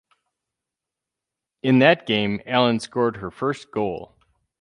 In 1.61 1.77
that 1.77 2.07
game 2.07 2.41
Allan 2.47 2.79
scored 2.79 3.17
her 3.17 3.29
first 3.29 3.69
goal. 3.69 4.15